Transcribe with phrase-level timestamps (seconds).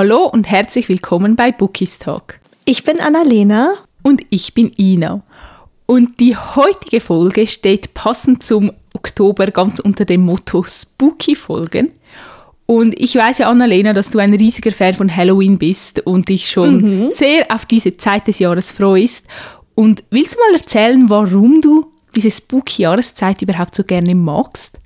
[0.00, 2.38] Hallo und herzlich willkommen bei Bookies Talk.
[2.64, 3.74] Ich bin Annalena.
[4.04, 5.22] Und ich bin Ina.
[5.86, 11.90] Und die heutige Folge steht passend zum Oktober ganz unter dem Motto Spooky Folgen.
[12.64, 16.48] Und ich weiß ja, Annalena, dass du ein riesiger Fan von Halloween bist und dich
[16.48, 17.10] schon mhm.
[17.10, 19.26] sehr auf diese Zeit des Jahres freust.
[19.74, 24.78] Und willst du mal erzählen, warum du diese spooky Jahreszeit überhaupt so gerne magst?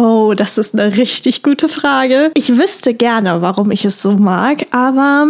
[0.00, 2.30] Oh, das ist eine richtig gute Frage.
[2.32, 5.26] Ich wüsste gerne, warum ich es so mag, aber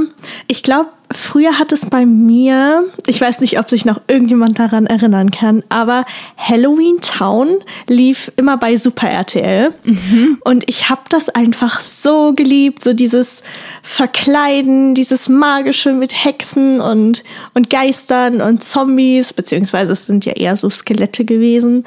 [0.46, 4.86] ich glaube, früher hat es bei mir, ich weiß nicht, ob sich noch irgendjemand daran
[4.86, 6.04] erinnern kann, aber
[6.36, 7.56] Halloween Town
[7.88, 10.38] lief immer bei Super RTL mhm.
[10.44, 13.42] und ich habe das einfach so geliebt, so dieses
[13.82, 20.54] Verkleiden, dieses magische mit Hexen und und Geistern und Zombies, beziehungsweise es sind ja eher
[20.54, 21.82] so Skelette gewesen,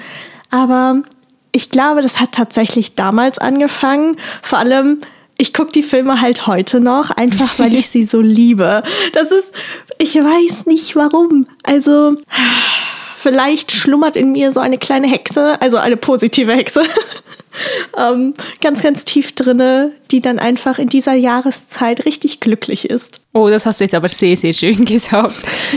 [0.49, 1.03] aber
[1.53, 4.17] ich glaube, das hat tatsächlich damals angefangen.
[4.41, 4.99] Vor allem,
[5.37, 8.83] ich gucke die Filme halt heute noch, einfach weil ich sie so liebe.
[9.13, 9.53] Das ist,
[9.99, 11.47] ich weiß nicht warum.
[11.63, 12.17] Also,
[13.15, 16.83] vielleicht schlummert in mir so eine kleine Hexe, also eine positive Hexe.
[17.97, 23.21] ähm, ganz, ganz tief drinne, die dann einfach in dieser Jahreszeit richtig glücklich ist.
[23.33, 25.35] Oh, das hast du jetzt aber sehr, sehr schön gesagt.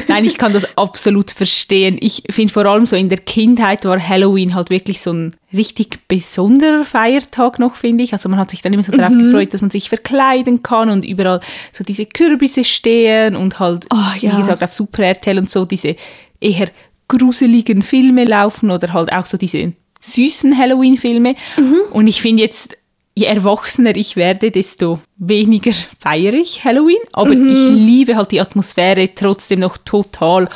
[0.09, 1.97] Nein, ich kann das absolut verstehen.
[2.01, 6.07] Ich finde vor allem so in der Kindheit war Halloween halt wirklich so ein richtig
[6.09, 8.13] besonderer Feiertag noch, finde ich.
[8.13, 9.25] Also man hat sich dann immer so darauf mhm.
[9.25, 11.41] gefreut, dass man sich verkleiden kann und überall
[11.73, 14.33] so diese Kürbisse stehen und halt, oh, ja.
[14.33, 15.97] wie gesagt, auf Super RTL und so diese
[16.41, 16.69] eher
[17.09, 19.73] gruseligen Filme laufen oder halt auch so diese
[20.07, 21.35] süßen Halloween-Filme.
[21.57, 21.81] Mhm.
[21.93, 22.77] Und ich finde jetzt,
[23.15, 27.03] je erwachsener ich werde, desto weniger feiere ich Halloween.
[27.13, 27.49] Aber mhm.
[27.51, 30.49] ich liebe halt die Atmosphäre trotzdem noch total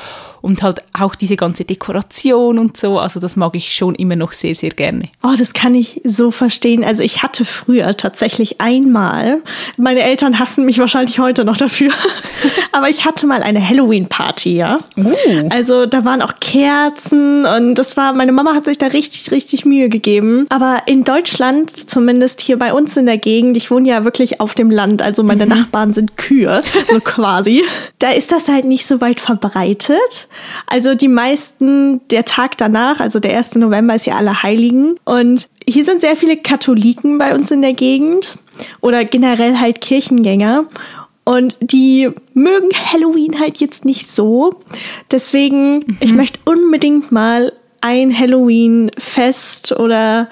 [0.42, 2.98] und halt auch diese ganze Dekoration und so.
[2.98, 5.08] Also das mag ich schon immer noch sehr, sehr gerne.
[5.22, 6.84] Oh, das kann ich so verstehen.
[6.84, 9.42] Also ich hatte früher tatsächlich einmal,
[9.76, 11.92] meine Eltern hassen mich wahrscheinlich heute noch dafür,
[12.72, 14.78] aber ich hatte mal eine Halloween-Party, ja.
[14.96, 15.12] Oh.
[15.50, 19.64] Also da waren auch Kerzen und das war, meine Mama hat sich da richtig, richtig
[19.64, 20.46] Mühe gegeben.
[20.48, 24.54] Aber in Deutschland, zumindest hier bei uns in der Gegend, ich wohne ja wirklich auf
[24.54, 25.52] dem Land, also meine mhm.
[25.52, 27.64] Nachbarn sind Kühe, so quasi.
[27.98, 30.28] Da ist das halt nicht so weit verbreitet.
[30.66, 33.56] Also die meisten, der Tag danach, also der 1.
[33.56, 34.96] November ist ja Allerheiligen.
[35.04, 38.34] Und hier sind sehr viele Katholiken bei uns in der Gegend
[38.80, 40.64] oder generell halt Kirchengänger.
[41.24, 44.60] Und die mögen Halloween halt jetzt nicht so.
[45.10, 45.96] Deswegen, mhm.
[46.00, 50.28] ich möchte unbedingt mal ein Halloween-Fest oder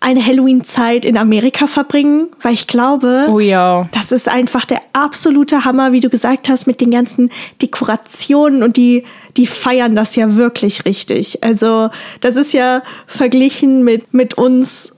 [0.00, 3.88] eine Halloween-Zeit in Amerika verbringen, weil ich glaube, oh ja.
[3.92, 8.76] das ist einfach der absolute Hammer, wie du gesagt hast, mit den ganzen Dekorationen und
[8.76, 9.04] die,
[9.36, 11.42] die feiern das ja wirklich richtig.
[11.42, 14.92] Also, das ist ja verglichen mit, mit uns,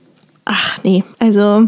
[0.45, 1.67] ach nee, also,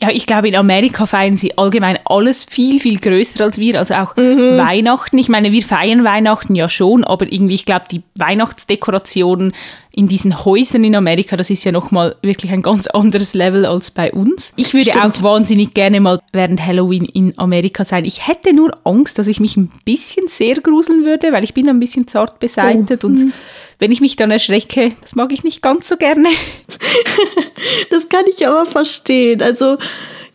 [0.00, 3.78] ja, ich glaube, in Amerika feiern sie allgemein alles viel, viel größer als wir.
[3.78, 4.58] Also auch mhm.
[4.58, 5.16] Weihnachten.
[5.18, 9.54] Ich meine, wir feiern Weihnachten ja schon, aber irgendwie, ich glaube, die Weihnachtsdekorationen
[9.96, 13.92] in diesen Häusern in Amerika, das ist ja nochmal wirklich ein ganz anderes Level als
[13.92, 14.52] bei uns.
[14.56, 15.18] Ich würde Stimmt.
[15.18, 18.04] auch wahnsinnig gerne mal während Halloween in Amerika sein.
[18.04, 21.68] Ich hätte nur Angst, dass ich mich ein bisschen sehr gruseln würde, weil ich bin
[21.68, 23.06] ein bisschen zart beseitet oh.
[23.06, 23.32] und mhm.
[23.78, 26.28] wenn ich mich dann erschrecke, das mag ich nicht ganz so gerne.
[27.90, 29.42] das kann ich aber verstehen.
[29.42, 29.76] Also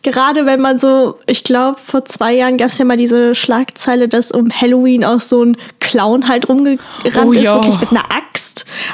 [0.02, 4.08] gerade wenn man so, ich glaube, vor zwei Jahren gab es ja mal diese Schlagzeile,
[4.08, 6.80] dass um Halloween auch so ein Clown halt rumgerannt
[7.24, 7.54] oh, ist, ja.
[7.56, 8.29] wirklich mit einer Axt.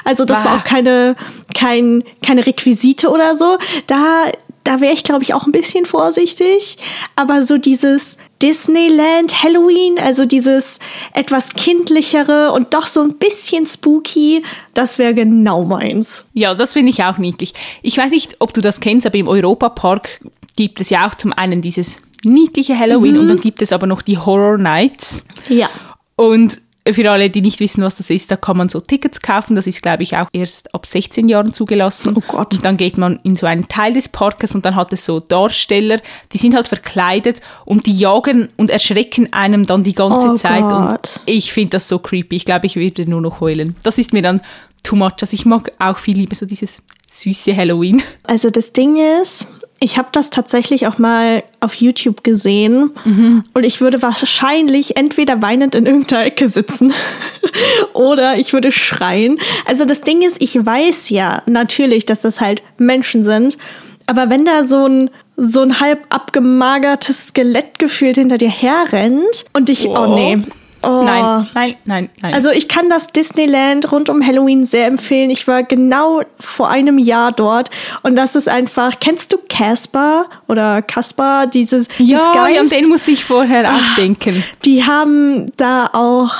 [0.04, 0.44] Also das bah.
[0.44, 1.16] war auch keine,
[1.54, 3.58] kein, keine Requisite oder so.
[3.86, 4.30] Da,
[4.64, 6.78] da wäre ich, glaube ich, auch ein bisschen vorsichtig.
[7.14, 10.78] Aber so dieses Disneyland Halloween, also dieses
[11.14, 14.42] etwas kindlichere und doch so ein bisschen spooky,
[14.74, 16.24] das wäre genau meins.
[16.34, 17.54] Ja, das finde ich auch niedlich.
[17.82, 20.20] Ich weiß nicht, ob du das kennst, aber im Europapark
[20.56, 23.20] gibt es ja auch zum einen dieses niedliche Halloween mhm.
[23.20, 25.24] und dann gibt es aber noch die Horror Nights.
[25.48, 25.70] Ja.
[26.16, 26.58] Und
[26.92, 29.56] für alle, die nicht wissen, was das ist, da kann man so Tickets kaufen.
[29.56, 32.14] Das ist, glaube ich, auch erst ab 16 Jahren zugelassen.
[32.16, 32.54] Oh Gott.
[32.54, 35.20] Und dann geht man in so einen Teil des Parkes und dann hat es so
[35.20, 36.00] Darsteller,
[36.32, 40.62] die sind halt verkleidet und die jagen und erschrecken einem dann die ganze oh Zeit.
[40.62, 41.16] Gott.
[41.16, 42.36] Und ich finde das so creepy.
[42.36, 43.76] Ich glaube, ich würde nur noch heulen.
[43.82, 44.40] Das ist mir dann
[44.82, 45.14] too much.
[45.20, 48.02] Also ich mag auch viel lieber so dieses süße Halloween.
[48.24, 49.46] Also das Ding ist,
[49.78, 53.44] ich habe das tatsächlich auch mal auf YouTube gesehen mhm.
[53.52, 56.94] und ich würde wahrscheinlich entweder weinend in irgendeiner Ecke sitzen
[57.92, 59.38] oder ich würde schreien.
[59.66, 63.58] Also das Ding ist, ich weiß ja natürlich, dass das halt Menschen sind,
[64.06, 69.68] aber wenn da so ein so ein halb abgemagertes Skelett gefühlt hinter dir herrennt und
[69.68, 70.38] dich, oh, oh nee,
[70.86, 71.02] Oh.
[71.02, 72.34] Nein, nein, nein, nein.
[72.34, 75.30] Also ich kann das Disneyland rund um Halloween sehr empfehlen.
[75.30, 77.70] Ich war genau vor einem Jahr dort
[78.02, 79.00] und das ist einfach.
[79.00, 81.46] Kennst du Casper oder Casper?
[81.46, 84.44] Dieses ja, dieses ja, an den musste ich vorher auch denken.
[84.64, 86.32] Die haben da auch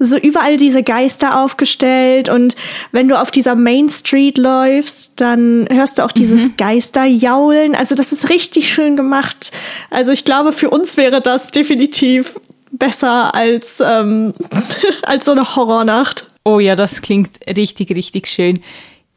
[0.00, 2.56] so überall diese Geister aufgestellt und
[2.92, 6.54] wenn du auf dieser Main Street läufst, dann hörst du auch dieses Mhm.
[6.58, 7.74] Geisterjaulen.
[7.74, 9.52] Also das ist richtig schön gemacht.
[9.90, 12.38] Also ich glaube, für uns wäre das definitiv
[12.78, 14.34] besser als, ähm,
[15.02, 16.26] als so eine Horrornacht.
[16.44, 18.60] Oh ja, das klingt richtig, richtig schön.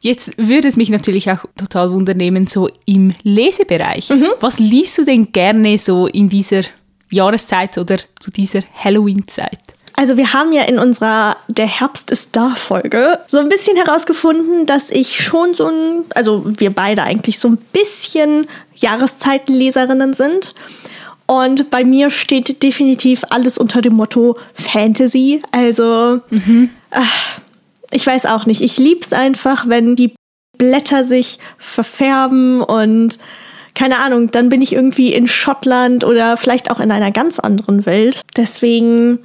[0.00, 4.10] Jetzt würde es mich natürlich auch total wundernehmen, so im Lesebereich.
[4.40, 6.62] Was liest du denn gerne so in dieser
[7.10, 9.58] Jahreszeit oder zu dieser Halloween-Zeit?
[9.98, 14.64] Also wir haben ja in unserer Der Herbst ist da Folge so ein bisschen herausgefunden,
[14.64, 18.46] dass ich schon so ein, also wir beide eigentlich so ein bisschen
[18.76, 20.54] Jahreszeitenleserinnen sind.
[21.28, 25.42] Und bei mir steht definitiv alles unter dem Motto Fantasy.
[25.52, 26.20] Also
[26.90, 27.40] ach,
[27.90, 28.62] ich weiß auch nicht.
[28.62, 30.14] Ich lieb's einfach, wenn die
[30.56, 33.18] Blätter sich verfärben und
[33.74, 37.86] keine Ahnung, dann bin ich irgendwie in Schottland oder vielleicht auch in einer ganz anderen
[37.86, 38.22] Welt.
[38.36, 39.20] Deswegen,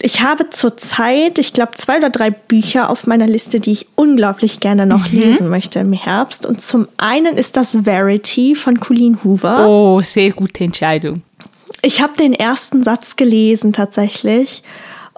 [0.00, 4.58] ich habe zurzeit, ich glaube, zwei oder drei Bücher auf meiner Liste, die ich unglaublich
[4.58, 6.46] gerne noch lesen möchte im Herbst.
[6.46, 9.68] Und zum einen ist das Verity von Colleen Hoover.
[9.68, 11.22] Oh, sehr gute Entscheidung.
[11.80, 14.62] Ich habe den ersten Satz gelesen tatsächlich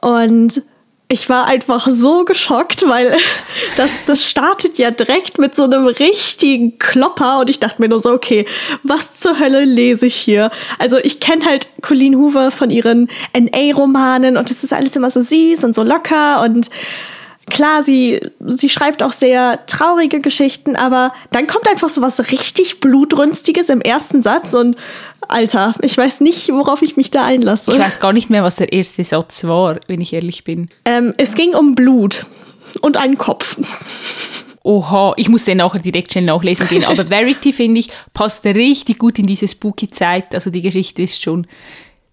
[0.00, 0.62] und
[1.08, 3.16] ich war einfach so geschockt, weil
[3.76, 8.00] das, das startet ja direkt mit so einem richtigen Klopper und ich dachte mir nur
[8.00, 8.46] so, okay,
[8.82, 10.50] was zur Hölle lese ich hier?
[10.78, 15.20] Also ich kenne halt Colleen Hoover von ihren NA-Romanen und das ist alles immer so
[15.20, 16.70] süß und so locker und
[17.46, 22.80] klar, sie, sie schreibt auch sehr traurige Geschichten, aber dann kommt einfach so was richtig
[22.80, 24.76] Blutrünstiges im ersten Satz und
[25.28, 27.72] Alter, ich weiß nicht, worauf ich mich da einlasse.
[27.72, 30.68] Ich weiß gar nicht mehr, was der erste Satz war, wenn ich ehrlich bin.
[30.84, 32.26] Ähm, es ging um Blut
[32.80, 33.58] und einen Kopf.
[34.62, 36.84] Oha, ich muss den nachher direkt schnell nachlesen gehen.
[36.84, 40.34] Aber Verity, finde ich, passt richtig gut in diese Spooky-Zeit.
[40.34, 41.46] Also die Geschichte ist schon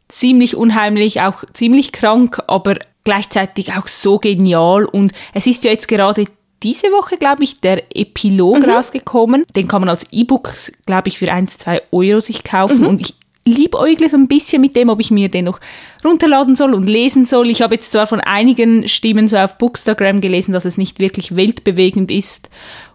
[0.10, 4.86] ziemlich unheimlich, auch ziemlich krank, aber gleichzeitig auch so genial.
[4.86, 6.26] Und es ist ja jetzt gerade
[6.64, 9.46] diese Woche, glaube ich, der Epilog rausgekommen.
[9.56, 10.54] Den kann man als E-Book,
[10.86, 12.86] glaube ich, für 1, 2 Euro sich kaufen.
[12.86, 13.16] Und ich
[13.46, 15.60] liebäugle so ein bisschen mit dem, ob ich mir den noch
[16.06, 17.50] runterladen soll und lesen soll.
[17.50, 21.36] Ich habe jetzt zwar von einigen Stimmen so auf Bookstagram gelesen, dass es nicht wirklich
[21.36, 22.50] weltbewegend ist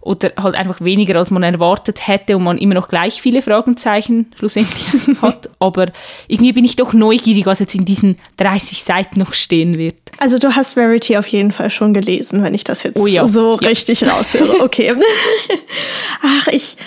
[0.07, 4.31] oder halt einfach weniger, als man erwartet hätte und man immer noch gleich viele Fragenzeichen
[4.37, 4.85] schlussendlich
[5.21, 5.49] hat.
[5.59, 5.87] Aber
[6.27, 9.95] irgendwie bin ich doch neugierig, was jetzt in diesen 30 Seiten noch stehen wird.
[10.19, 13.27] Also du hast Verity auf jeden Fall schon gelesen, wenn ich das jetzt Oh ja.
[13.27, 13.67] so Ja.
[13.67, 14.57] richtig raushöre.
[14.63, 14.93] Okay.
[16.23, 16.77] Ach, ich.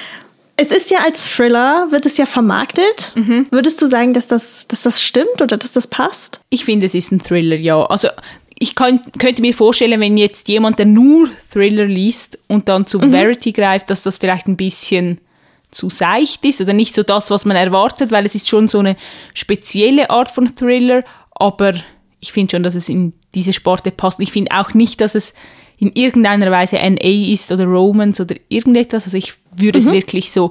[0.57, 3.13] Es ist ja als Thriller, wird es ja vermarktet.
[3.15, 3.47] Mhm.
[3.51, 6.41] Würdest du sagen, dass das, dass das stimmt oder dass das passt?
[6.51, 7.83] Ich finde, es ist ein Thriller, ja.
[7.87, 8.09] Also
[8.63, 13.01] ich kann, könnte mir vorstellen, wenn jetzt jemand, der nur Thriller liest und dann zu
[13.01, 15.19] Verity greift, dass das vielleicht ein bisschen
[15.71, 18.81] zu seicht ist oder nicht so das, was man erwartet, weil es ist schon so
[18.81, 18.97] eine
[19.33, 21.73] spezielle Art von Thriller, aber
[22.21, 24.21] ich finde schon, dass es in diese Sporte passt.
[24.21, 25.33] Ich finde auch nicht, dass es
[25.79, 29.05] in irgendeiner Weise NA ist oder Romance oder irgendetwas.
[29.07, 30.51] Also ich würde es wirklich so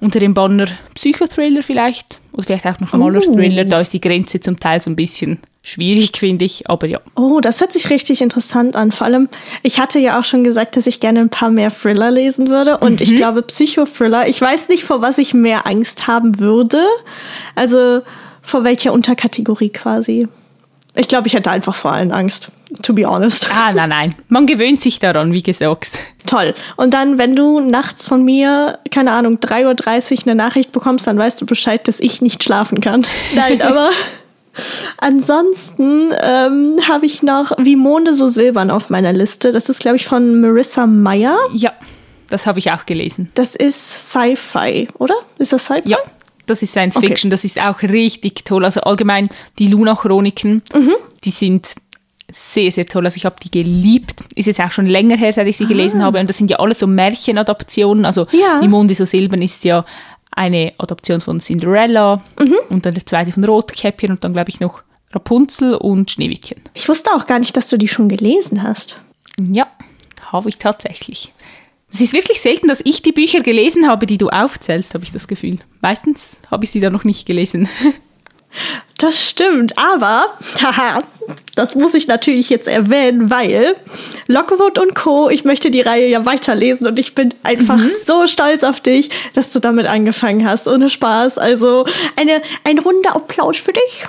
[0.00, 3.34] unter dem Banner Psychothriller vielleicht oder vielleicht auch noch schmaler Oh.
[3.34, 3.66] Thriller.
[3.66, 6.70] Da ist die Grenze zum Teil so ein bisschen schwierig, finde ich.
[6.70, 7.00] Aber ja.
[7.16, 8.92] Oh, das hört sich richtig interessant an.
[8.92, 9.28] Vor allem,
[9.64, 12.78] ich hatte ja auch schon gesagt, dass ich gerne ein paar mehr Thriller lesen würde.
[12.78, 16.84] Und ich glaube, Psychothriller, ich weiß nicht, vor was ich mehr Angst haben würde.
[17.56, 18.02] Also,
[18.42, 20.28] vor welcher Unterkategorie quasi.
[20.96, 22.52] Ich glaube, ich hätte einfach vor allen Angst.
[22.82, 23.48] To be honest.
[23.52, 24.14] Ah, nein, nein.
[24.28, 25.92] Man gewöhnt sich daran, wie gesagt.
[26.26, 26.54] Toll.
[26.76, 31.18] Und dann, wenn du nachts von mir, keine Ahnung, 3.30 Uhr eine Nachricht bekommst, dann
[31.18, 33.06] weißt du Bescheid, dass ich nicht schlafen kann.
[33.34, 33.90] Nein, aber
[34.98, 39.52] ansonsten ähm, habe ich noch Wie Monde so silbern auf meiner Liste.
[39.52, 41.38] Das ist, glaube ich, von Marissa Meyer.
[41.54, 41.72] Ja,
[42.30, 43.30] das habe ich auch gelesen.
[43.34, 45.14] Das ist Sci-Fi, oder?
[45.38, 45.88] Ist das Sci-Fi?
[45.90, 45.98] Ja,
[46.46, 47.08] das ist Science Okay.
[47.08, 47.30] Fiction.
[47.30, 48.64] Das ist auch richtig toll.
[48.64, 50.62] Also allgemein die Luna-Chroniken,
[51.24, 51.68] die sind
[52.32, 53.04] sehr, sehr toll.
[53.04, 54.14] Also ich habe die geliebt.
[54.34, 56.18] Ist jetzt auch schon länger her, seit ich sie gelesen habe.
[56.18, 58.04] Und das sind ja alles so Märchenadaptionen.
[58.04, 58.60] Also Ja.
[58.60, 59.84] Die Monde so silbern ist ja
[60.36, 62.22] eine Adaption von Cinderella
[62.68, 66.60] und dann der zweite von Rotkäppchen und dann glaube ich noch Rapunzel und Schneewittchen.
[66.74, 68.96] Ich wusste auch gar nicht, dass du die schon gelesen hast.
[69.40, 69.68] Ja,
[70.32, 71.32] habe ich tatsächlich.
[71.92, 75.12] Es ist wirklich selten, dass ich die Bücher gelesen habe, die du aufzählst, habe ich
[75.12, 75.58] das Gefühl.
[75.80, 77.68] Meistens habe ich sie da noch nicht gelesen.
[78.98, 80.26] Das stimmt, aber
[80.62, 81.02] haha,
[81.54, 83.76] das muss ich natürlich jetzt erwähnen, weil
[84.26, 88.64] Lockwood und Co., ich möchte die Reihe ja weiterlesen und ich bin einfach so stolz
[88.64, 90.66] auf dich, dass du damit angefangen hast.
[90.66, 91.38] Ohne Spaß.
[91.38, 91.84] Also
[92.16, 94.04] eine, ein runder Applaus für dich.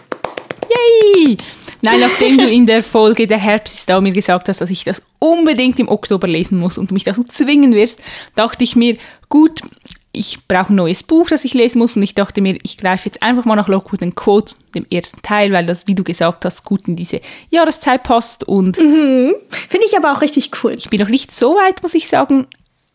[0.69, 1.37] Yay!
[1.81, 4.83] Nein, nachdem du in der Folge Der Herbst ist da mir gesagt hast, dass ich
[4.83, 8.01] das unbedingt im Oktober lesen muss und mich dazu zwingen wirst,
[8.33, 8.97] dachte ich mir,
[9.29, 9.61] gut,
[10.15, 13.05] ich brauche ein neues Buch, das ich lesen muss und ich dachte mir, ich greife
[13.05, 16.65] jetzt einfach mal nach Lockwood Quote, dem ersten Teil, weil das, wie du gesagt hast,
[16.65, 19.33] gut in diese Jahreszeit passt und mhm.
[19.69, 20.73] finde ich aber auch richtig cool.
[20.77, 22.47] Ich bin noch nicht so weit, muss ich sagen,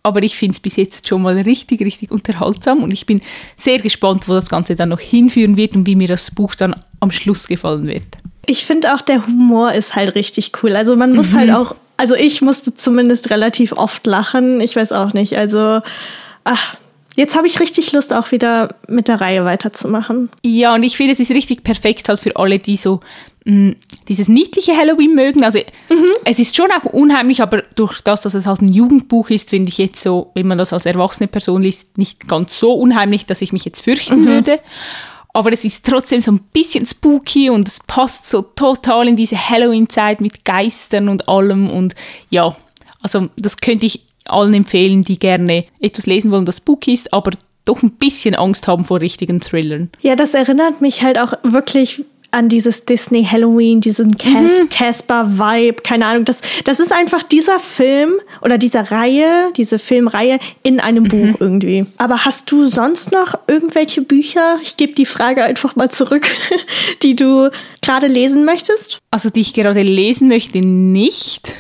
[0.03, 3.21] aber ich finde es bis jetzt schon mal richtig, richtig unterhaltsam und ich bin
[3.57, 6.75] sehr gespannt, wo das Ganze dann noch hinführen wird und wie mir das Buch dann
[7.01, 8.05] am Schluss gefallen wird.
[8.47, 10.75] Ich finde auch, der Humor ist halt richtig cool.
[10.75, 11.55] Also man muss halt mhm.
[11.55, 14.61] halt auch, also ich musste zumindest relativ oft lachen.
[14.61, 15.37] Ich weiß auch nicht.
[15.37, 15.81] Also,
[16.45, 16.75] ach,
[17.17, 20.31] Jetzt habe ich richtig Lust, auch wieder mit der Reihe weiterzumachen.
[20.43, 23.01] Ja, und ich finde, es ist richtig perfekt halt für alle, die so
[23.45, 23.77] mh, mm,
[24.09, 25.45] dieses niedliche Halloween mögen.
[25.45, 26.11] Also mhm.
[26.25, 29.69] es ist schon auch unheimlich, aber durch das, dass es halt ein Jugendbuch ist, finde
[29.69, 33.43] ich jetzt so, wenn man das als erwachsene Person liest, nicht ganz so unheimlich, dass
[33.43, 34.27] ich mich jetzt fürchten mhm.
[34.27, 34.61] würde.
[35.33, 39.37] Aber es ist trotzdem so ein bisschen spooky und es passt so total in diese
[39.37, 41.71] Halloween-Zeit mit Geistern und allem.
[41.71, 41.95] Und
[42.31, 42.57] ja,
[43.01, 47.33] also das könnte ich allen empfehlen, die gerne etwas lesen wollen, das spooky ist, aber
[47.65, 49.91] doch ein bisschen Angst haben vor richtigen Thrillern.
[50.01, 54.69] Ja, das erinnert mich halt auch wirklich an dieses Disney Halloween, diesen Cas mhm.
[54.69, 56.25] Casper-Vibe, keine Ahnung.
[56.25, 61.09] Das, das ist einfach dieser Film oder diese Reihe, diese Filmreihe in einem mhm.
[61.09, 61.87] Buch irgendwie.
[61.97, 64.59] Aber hast du sonst noch irgendwelche Bücher?
[64.63, 66.29] Ich gebe die Frage einfach mal zurück,
[67.03, 67.51] die du
[67.83, 68.99] gerade lesen möchtest.
[69.11, 71.55] Also die ich gerade lesen möchte, nicht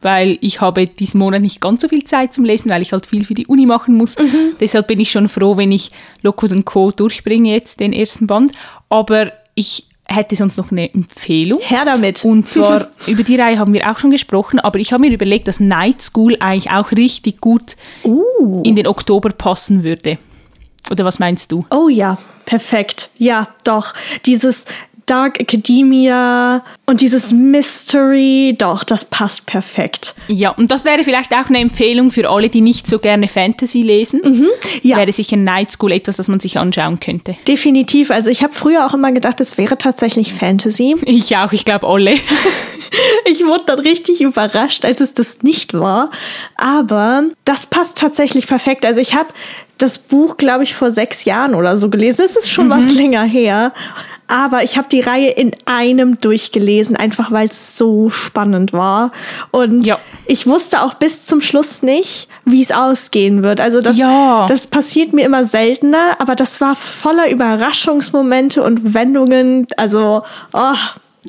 [0.00, 3.06] weil ich habe diesen Monat nicht ganz so viel Zeit zum Lesen, weil ich halt
[3.06, 4.18] viel für die Uni machen muss.
[4.18, 4.54] Mhm.
[4.60, 5.90] Deshalb bin ich schon froh, wenn ich
[6.22, 6.90] Lockwood Co.
[6.90, 8.52] durchbringe jetzt, den ersten Band.
[8.88, 11.60] Aber ich hätte sonst noch eine Empfehlung.
[11.60, 12.24] Her damit.
[12.24, 15.48] Und zwar, über die Reihe haben wir auch schon gesprochen, aber ich habe mir überlegt,
[15.48, 18.62] dass Night School eigentlich auch richtig gut uh.
[18.64, 20.18] in den Oktober passen würde.
[20.90, 21.66] Oder was meinst du?
[21.70, 23.10] Oh ja, perfekt.
[23.18, 23.92] Ja, doch.
[24.24, 24.64] Dieses
[25.08, 30.14] Dark Academia und dieses Mystery, doch, das passt perfekt.
[30.28, 33.82] Ja, und das wäre vielleicht auch eine Empfehlung für alle, die nicht so gerne Fantasy
[33.82, 34.20] lesen.
[34.22, 34.48] Mhm,
[34.82, 34.98] ja.
[34.98, 37.36] Wäre sicher Night School etwas, das man sich anschauen könnte.
[37.46, 38.10] Definitiv.
[38.10, 40.96] Also ich habe früher auch immer gedacht, es wäre tatsächlich Fantasy.
[41.04, 42.14] Ich auch, ich glaube alle.
[43.24, 46.10] ich wurde dann richtig überrascht, als es das nicht war.
[46.56, 48.84] Aber das passt tatsächlich perfekt.
[48.84, 49.28] Also ich habe
[49.78, 52.22] das Buch, glaube ich, vor sechs Jahren oder so gelesen.
[52.24, 52.70] Es ist schon mhm.
[52.70, 53.72] was länger her.
[54.30, 59.10] Aber ich habe die Reihe in einem durchgelesen, einfach weil es so spannend war.
[59.52, 59.98] Und ja.
[60.26, 63.58] ich wusste auch bis zum Schluss nicht, wie es ausgehen wird.
[63.58, 64.44] Also das, ja.
[64.46, 69.66] das passiert mir immer seltener, aber das war voller Überraschungsmomente und Wendungen.
[69.78, 70.74] Also, oh,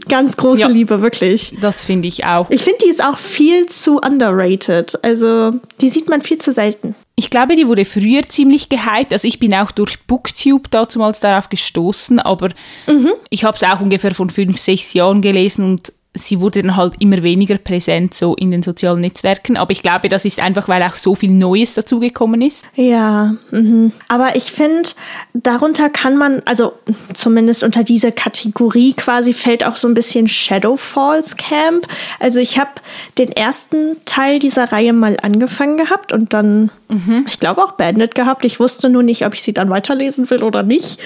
[0.08, 1.54] Ganz große ja, Liebe, wirklich.
[1.62, 2.50] Das finde ich auch.
[2.50, 5.04] Ich finde, die ist auch viel zu underrated.
[5.04, 6.96] Also, die sieht man viel zu selten.
[7.16, 9.12] Ich glaube, die wurde früher ziemlich gehypt.
[9.12, 12.50] Also ich bin auch durch Booktube damals darauf gestoßen, aber
[12.88, 13.12] mhm.
[13.30, 16.96] ich habe es auch ungefähr von fünf, sechs Jahren gelesen und sie wurde dann halt
[17.00, 19.58] immer weniger präsent so in den sozialen Netzwerken.
[19.58, 22.66] Aber ich glaube, das ist einfach, weil auch so viel Neues dazugekommen ist.
[22.76, 23.92] Ja, mhm.
[24.08, 24.90] aber ich finde,
[25.34, 26.74] darunter kann man, also
[27.14, 31.88] zumindest unter diese Kategorie quasi fällt auch so ein bisschen Shadow Falls Camp.
[32.20, 32.72] Also ich habe
[33.20, 37.26] den ersten Teil dieser Reihe mal angefangen gehabt und dann, mhm.
[37.28, 38.46] ich glaube auch beendet gehabt.
[38.46, 41.00] Ich wusste nur nicht, ob ich sie dann weiterlesen will oder nicht.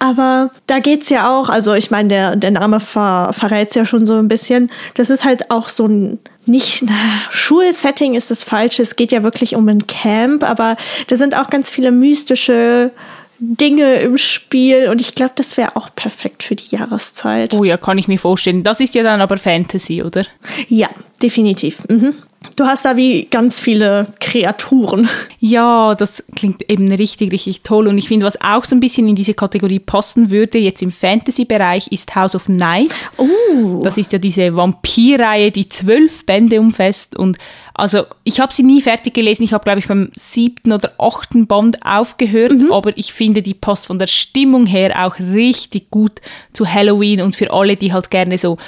[0.00, 3.76] Aber da geht es ja auch, also ich meine, der, der Name ver, verrät es
[3.76, 4.70] ja schon so ein bisschen bisschen.
[4.94, 6.94] Das ist halt auch so ein nicht na,
[7.30, 8.82] Schulsetting ist das falsche.
[8.82, 10.76] Es geht ja wirklich um ein Camp, aber
[11.08, 12.90] da sind auch ganz viele mystische
[13.38, 17.54] Dinge im Spiel und ich glaube, das wäre auch perfekt für die Jahreszeit.
[17.54, 18.64] Oh ja, kann ich mir vorstellen.
[18.64, 20.24] Das ist ja dann aber Fantasy, oder?
[20.68, 20.88] Ja,
[21.22, 21.82] definitiv.
[21.88, 22.14] Mhm.
[22.54, 25.08] Du hast da wie ganz viele Kreaturen.
[25.40, 27.88] Ja, das klingt eben richtig, richtig toll.
[27.88, 30.92] Und ich finde, was auch so ein bisschen in diese Kategorie passen würde, jetzt im
[30.92, 32.94] Fantasy-Bereich, ist House of Night.
[33.18, 33.80] Uh.
[33.82, 37.16] Das ist ja diese Vampirreihe, die zwölf Bände umfasst.
[37.16, 37.38] Und
[37.78, 39.44] also, ich habe sie nie fertig gelesen.
[39.44, 42.54] Ich habe, glaube ich, beim siebten oder achten Band aufgehört.
[42.54, 42.72] Mhm.
[42.72, 46.20] Aber ich finde, die passt von der Stimmung her auch richtig gut
[46.52, 48.58] zu Halloween und für alle, die halt gerne so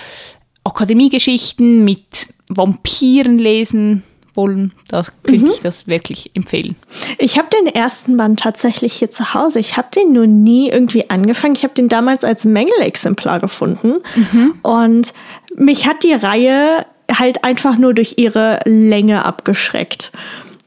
[0.62, 5.50] Akademiegeschichten mit Vampiren lesen wollen, da könnte mhm.
[5.50, 6.76] ich das wirklich empfehlen.
[7.18, 9.58] Ich habe den ersten Band tatsächlich hier zu Hause.
[9.58, 11.56] Ich habe den nur nie irgendwie angefangen.
[11.56, 13.94] Ich habe den damals als Mängelexemplar gefunden.
[14.14, 14.54] Mhm.
[14.62, 15.12] Und
[15.56, 16.86] mich hat die Reihe
[17.20, 20.10] halt einfach nur durch ihre Länge abgeschreckt.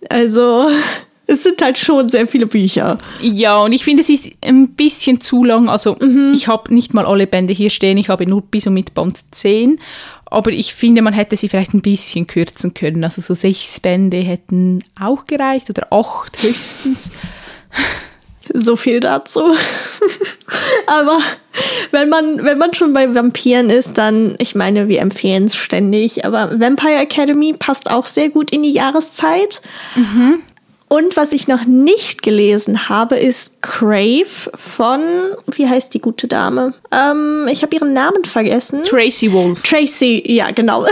[0.09, 0.69] Also
[1.27, 2.97] es sind halt schon sehr viele Bücher.
[3.21, 5.69] Ja, und ich finde, es ist ein bisschen zu lang.
[5.69, 6.31] Also, mhm.
[6.33, 7.97] ich habe nicht mal alle Bände hier stehen.
[7.97, 9.79] Ich habe nur bis und mit Band 10.
[10.25, 13.03] Aber ich finde, man hätte sie vielleicht ein bisschen kürzen können.
[13.03, 17.11] Also so sechs Bände hätten auch gereicht oder acht höchstens.
[18.51, 19.41] So viel dazu.
[20.87, 21.19] Aber
[21.91, 26.25] wenn man, wenn man schon bei Vampiren ist, dann, ich meine, wir empfehlen es ständig,
[26.25, 29.61] aber Vampire Academy passt auch sehr gut in die Jahreszeit.
[29.95, 30.41] Mhm.
[30.93, 35.01] Und was ich noch nicht gelesen habe, ist Crave von,
[35.47, 36.75] wie heißt die gute Dame?
[36.91, 38.83] Ähm, ich habe ihren Namen vergessen.
[38.83, 39.63] Tracy Wolf.
[39.63, 40.85] Tracy, ja, genau.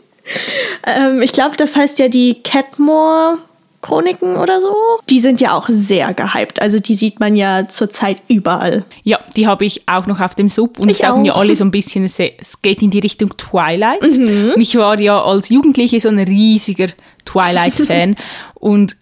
[0.86, 3.38] ähm, ich glaube, das heißt ja die Catmore
[3.82, 4.74] Chroniken oder so.
[5.10, 6.62] Die sind ja auch sehr gehypt.
[6.62, 8.84] Also die sieht man ja zurzeit überall.
[9.02, 11.64] Ja, die habe ich auch noch auf dem Sub und ich sagen ja alle so
[11.64, 12.16] ein bisschen, es,
[12.62, 14.02] geht in die Richtung Twilight.
[14.02, 14.52] Mhm.
[14.54, 16.88] Und ich war ja als Jugendliche so ein riesiger
[17.24, 18.16] Twilight-Fan
[18.54, 18.96] und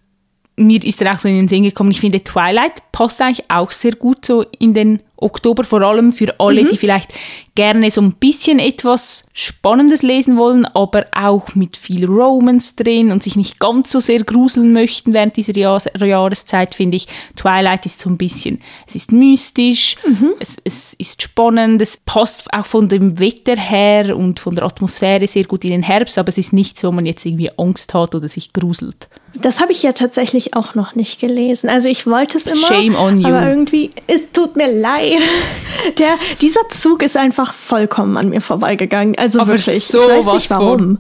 [0.57, 3.71] mir ist er auch so in den Sinn gekommen, ich finde Twilight passt eigentlich auch
[3.71, 6.69] sehr gut so in den Oktober, vor allem für alle, mhm.
[6.69, 7.14] die vielleicht
[7.54, 13.23] gerne so ein bisschen etwas Spannendes lesen wollen, aber auch mit viel Romance drin und
[13.23, 17.09] sich nicht ganz so sehr gruseln möchten während dieser Jahr Jahreszeit, finde ich.
[17.37, 20.33] Twilight ist so ein bisschen, es ist mystisch, mhm.
[20.38, 25.26] es, es ist spannend, es passt auch von dem Wetter her und von der Atmosphäre
[25.26, 28.14] sehr gut in den Herbst, aber es ist nichts, wo man jetzt irgendwie Angst hat
[28.14, 29.09] oder sich gruselt.
[29.35, 31.69] Das habe ich ja tatsächlich auch noch nicht gelesen.
[31.69, 32.66] Also ich wollte es immer.
[32.66, 33.27] Shame on you.
[33.27, 35.21] Aber irgendwie, es tut mir leid.
[35.99, 39.17] Der, dieser Zug ist einfach vollkommen an mir vorbeigegangen.
[39.17, 39.85] Also aber wirklich.
[39.85, 40.79] So ich weiß nicht warum.
[40.79, 40.99] Von.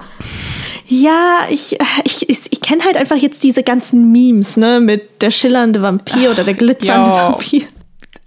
[0.86, 5.30] Ja, ich, ich, ich, ich kenne halt einfach jetzt diese ganzen Memes, ne, mit der
[5.30, 7.32] schillernde Vampir oder der glitzernde ja.
[7.32, 7.62] Vampir.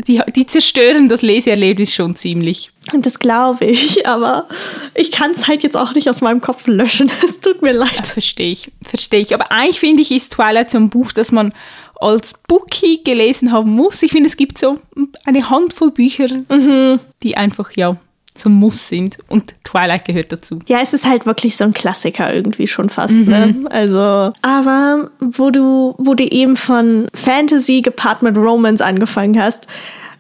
[0.08, 2.72] Die, die zerstören das Leseerlebnis schon ziemlich.
[2.98, 4.48] Das glaube ich, aber
[4.94, 7.12] ich kann es halt jetzt auch nicht aus meinem Kopf löschen.
[7.24, 7.92] Es tut mir leid.
[7.96, 9.34] Ja, verstehe ich, verstehe ich.
[9.34, 11.54] Aber eigentlich finde ich, ist Twilight so ein Buch, das man
[11.96, 14.02] als Bookie gelesen haben muss.
[14.04, 14.80] Ich finde, es gibt so
[15.26, 17.00] eine Handvoll Bücher, mhm.
[17.22, 17.98] die einfach, ja,
[18.36, 20.60] so Muss sind und Twilight gehört dazu.
[20.68, 23.30] Ja, es ist halt wirklich so ein Klassiker irgendwie schon fast, mhm.
[23.30, 23.56] ne?
[23.70, 29.68] Also, aber wo du, wo du eben von Fantasy gepaart mit Romance angefangen hast,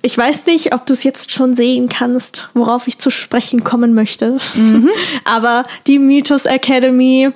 [0.05, 3.93] ich weiß nicht, ob du es jetzt schon sehen kannst, worauf ich zu sprechen kommen
[3.93, 4.37] möchte.
[4.53, 4.89] Mhm.
[5.23, 7.31] aber die Mythos Academy,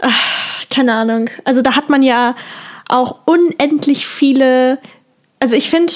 [0.00, 1.30] ach, keine Ahnung.
[1.44, 2.36] Also da hat man ja
[2.92, 4.78] auch unendlich viele,
[5.40, 5.94] also ich finde,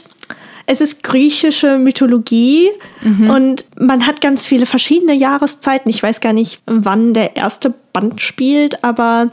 [0.66, 2.70] es ist griechische Mythologie
[3.02, 3.30] mhm.
[3.30, 5.90] und man hat ganz viele verschiedene Jahreszeiten.
[5.90, 9.30] Ich weiß gar nicht, wann der erste Band spielt, aber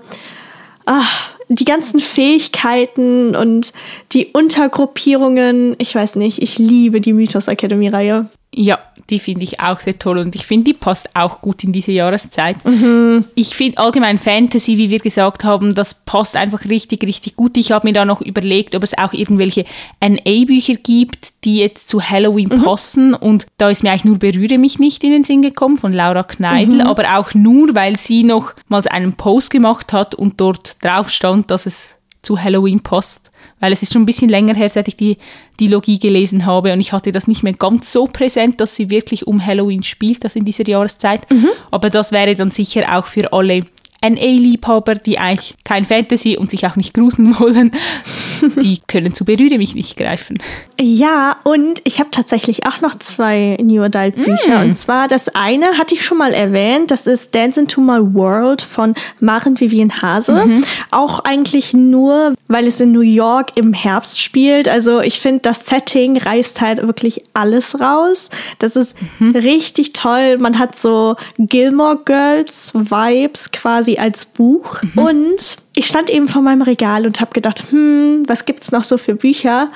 [0.85, 3.73] ach, die ganzen Fähigkeiten und
[4.11, 8.29] die Untergruppierungen, ich weiß nicht, ich liebe die Mythos Academy Reihe.
[8.53, 11.71] Ja, die finde ich auch sehr toll und ich finde, die passt auch gut in
[11.71, 12.57] diese Jahreszeit.
[12.65, 13.23] Mhm.
[13.33, 17.55] Ich finde allgemein Fantasy, wie wir gesagt haben, das passt einfach richtig, richtig gut.
[17.55, 19.63] Ich habe mir da noch überlegt, ob es auch irgendwelche
[20.01, 22.63] NA-Bücher gibt, die jetzt zu Halloween mhm.
[22.63, 25.93] passen und da ist mir eigentlich nur Berühre mich nicht in den Sinn gekommen von
[25.93, 26.81] Laura Kneidl, mhm.
[26.81, 31.51] aber auch nur, weil sie noch mal einen Post gemacht hat und dort drauf stand,
[31.51, 33.31] dass es zu Halloween passt
[33.61, 35.17] weil es ist schon ein bisschen länger her, seit ich die,
[35.59, 38.89] die Logie gelesen habe und ich hatte das nicht mehr ganz so präsent, dass sie
[38.89, 41.29] wirklich um Halloween spielt, das in dieser Jahreszeit.
[41.31, 41.49] Mhm.
[41.69, 43.65] Aber das wäre dann sicher auch für alle
[44.01, 47.71] NA-Liebhaber, die eigentlich kein Fantasy und sich auch nicht gruseln wollen,
[48.61, 50.39] die können zu Berühre mich nicht greifen.
[50.79, 54.59] Ja, und ich habe tatsächlich auch noch zwei New Adult Bücher.
[54.59, 54.69] Mm.
[54.69, 58.61] Und zwar das eine hatte ich schon mal erwähnt, das ist Dance into My World
[58.61, 60.45] von Maren Vivian Hase.
[60.45, 60.63] Mhm.
[60.89, 64.67] Auch eigentlich nur, weil es in New York im Herbst spielt.
[64.67, 68.29] Also ich finde, das Setting reißt halt wirklich alles raus.
[68.59, 69.35] Das ist mhm.
[69.35, 70.37] richtig toll.
[70.37, 74.81] Man hat so Gilmore Girls Vibes quasi quasi als Buch.
[74.81, 75.03] Mhm.
[75.03, 78.97] Und ich stand eben vor meinem Regal und habe gedacht, hm, was gibt's noch so
[78.97, 79.69] für Bücher?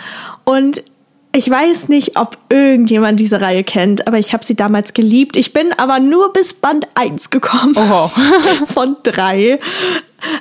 [0.44, 0.84] Und
[1.36, 5.36] ich weiß nicht, ob irgendjemand diese Reihe kennt, aber ich habe sie damals geliebt.
[5.36, 7.76] Ich bin aber nur bis Band 1 gekommen.
[8.74, 9.60] von drei.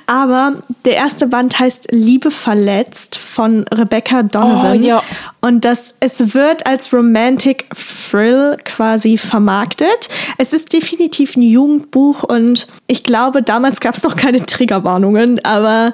[0.06, 4.82] Aber der erste Band heißt Liebe verletzt von Rebecca Donovan.
[4.82, 5.02] Oh, ja.
[5.40, 7.66] Und das, es wird als Romantic
[8.08, 10.08] Thrill quasi vermarktet.
[10.38, 15.92] Es ist definitiv ein Jugendbuch und ich glaube, damals gab es noch keine Triggerwarnungen, aber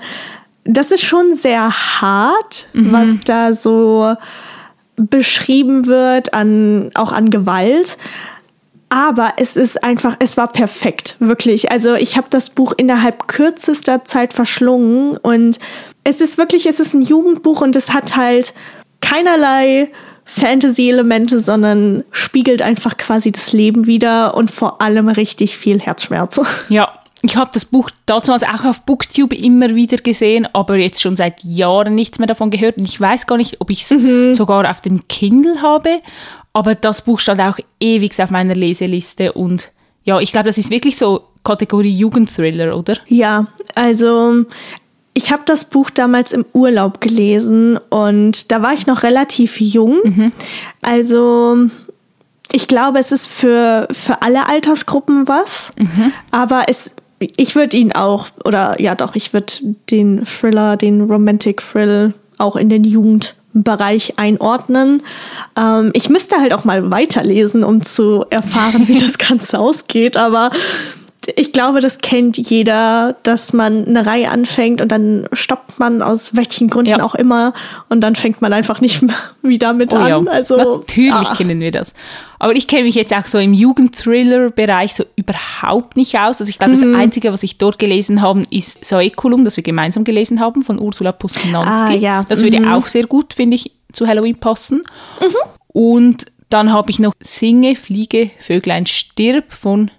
[0.64, 2.92] das ist schon sehr hart, mhm.
[2.92, 4.14] was da so
[5.08, 7.98] beschrieben wird, an, auch an Gewalt.
[8.88, 11.70] Aber es ist einfach, es war perfekt, wirklich.
[11.70, 15.60] Also ich habe das Buch innerhalb kürzester Zeit verschlungen und
[16.02, 18.52] es ist wirklich, es ist ein Jugendbuch und es hat halt
[19.00, 19.90] keinerlei
[20.24, 26.40] Fantasy-Elemente, sondern spiegelt einfach quasi das Leben wieder und vor allem richtig viel Herzschmerz.
[26.68, 31.16] Ja, ich habe das Buch damals auch auf Booktube immer wieder gesehen, aber jetzt schon
[31.16, 32.78] seit Jahren nichts mehr davon gehört.
[32.78, 34.34] Und ich weiß gar nicht, ob ich es mhm.
[34.34, 36.00] sogar auf dem Kindle habe.
[36.52, 39.32] Aber das Buch stand auch ewig auf meiner Leseliste.
[39.32, 39.70] Und
[40.04, 42.96] ja, ich glaube, das ist wirklich so Kategorie Jugendthriller, oder?
[43.06, 44.44] Ja, also
[45.12, 49.98] ich habe das Buch damals im Urlaub gelesen und da war ich noch relativ jung.
[50.04, 50.32] Mhm.
[50.82, 51.68] Also
[52.52, 56.12] ich glaube, es ist für, für alle Altersgruppen was, mhm.
[56.30, 59.52] aber es, ich würde ihn auch, oder ja doch, ich würde
[59.90, 65.02] den Thriller, den Romantic Thrill auch in den Jugendbereich einordnen.
[65.56, 70.50] Ähm, ich müsste halt auch mal weiterlesen, um zu erfahren, wie das Ganze ausgeht, aber
[71.36, 76.36] ich glaube, das kennt jeder, dass man eine Reihe anfängt und dann stoppt man aus
[76.36, 77.02] welchen Gründen ja.
[77.02, 77.52] auch immer
[77.88, 80.08] und dann fängt man einfach nicht mehr wieder mit oh, an.
[80.08, 80.32] Ja.
[80.32, 81.34] Also natürlich ah.
[81.36, 81.94] kennen wir das.
[82.38, 86.40] Aber ich kenne mich jetzt auch so im Jugendthriller-Bereich so überhaupt nicht aus.
[86.40, 86.92] Also ich glaube, mhm.
[86.92, 90.80] das Einzige, was ich dort gelesen habe, ist Saeculum, das wir gemeinsam gelesen haben von
[90.80, 91.96] Ursula Posnanski.
[91.96, 92.24] Ah, ja.
[92.28, 92.72] Das würde mhm.
[92.72, 94.82] auch sehr gut, finde ich, zu Halloween passen.
[95.20, 95.34] Mhm.
[95.68, 99.90] Und dann habe ich noch Singe, Fliege, Vöglein, Stirb von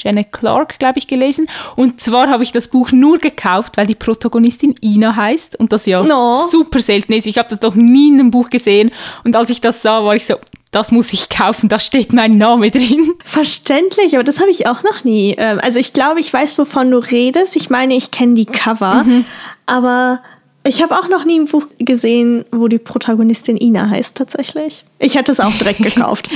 [0.00, 1.46] Janet Clark, glaube ich, gelesen.
[1.76, 5.86] Und zwar habe ich das Buch nur gekauft, weil die Protagonistin Ina heißt und das
[5.86, 6.46] ja no.
[6.50, 7.26] super selten ist.
[7.26, 8.90] Ich habe das doch nie in einem Buch gesehen.
[9.24, 10.36] Und als ich das sah, war ich so,
[10.72, 13.12] das muss ich kaufen, da steht mein Name drin.
[13.24, 15.34] Verständlich, aber das habe ich auch noch nie.
[15.36, 17.56] Ähm, also ich glaube, ich weiß, wovon du redest.
[17.56, 19.26] Ich meine, ich kenne die Cover, mhm.
[19.66, 20.20] aber
[20.64, 24.84] ich habe auch noch nie ein Buch gesehen, wo die Protagonistin Ina heißt tatsächlich.
[24.98, 26.30] Ich hätte es auch direkt gekauft.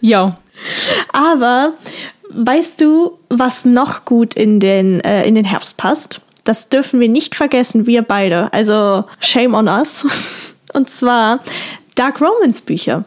[0.00, 0.36] ja.
[1.12, 1.74] Aber
[2.34, 6.20] Weißt du, was noch gut in den, äh, in den Herbst passt?
[6.44, 8.52] Das dürfen wir nicht vergessen, wir beide.
[8.52, 10.06] Also shame on us.
[10.72, 11.40] Und zwar
[11.94, 13.04] Dark Romance Bücher.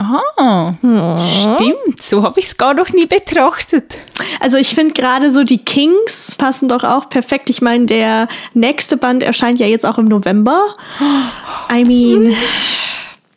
[0.00, 1.18] Ah, hm.
[1.18, 2.00] stimmt.
[2.00, 3.98] So habe ich es gar noch nie betrachtet.
[4.38, 7.50] Also ich finde gerade so die Kings passen doch auch perfekt.
[7.50, 10.72] Ich meine, der nächste Band erscheint ja jetzt auch im November.
[11.72, 12.32] I mean,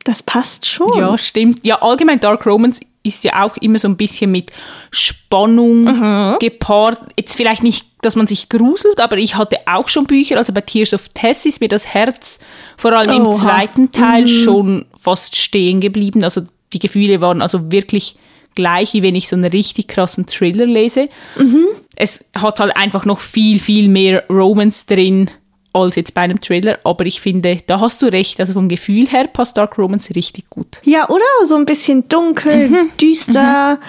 [0.03, 0.97] das passt schon.
[0.97, 1.59] Ja, stimmt.
[1.63, 4.51] Ja, allgemein Dark Romance ist ja auch immer so ein bisschen mit
[4.91, 6.35] Spannung mhm.
[6.39, 6.99] gepaart.
[7.17, 10.61] Jetzt vielleicht nicht, dass man sich gruselt, aber ich hatte auch schon Bücher, also bei
[10.61, 12.39] Tears of Tess ist mir das Herz
[12.77, 13.31] vor allem Oha.
[13.31, 14.27] im zweiten Teil mhm.
[14.27, 16.23] schon fast stehen geblieben.
[16.23, 16.41] Also
[16.73, 18.15] die Gefühle waren also wirklich
[18.55, 21.09] gleich, wie wenn ich so einen richtig krassen Thriller lese.
[21.37, 21.65] Mhm.
[21.95, 25.29] Es hat halt einfach noch viel, viel mehr Romance drin
[25.73, 29.07] als jetzt bei einem Trailer, aber ich finde, da hast du recht, also vom Gefühl
[29.07, 30.81] her passt Dark Romance richtig gut.
[30.84, 31.23] Ja, oder?
[31.45, 32.91] So ein bisschen dunkel, mhm.
[32.99, 33.75] düster.
[33.75, 33.79] Mhm.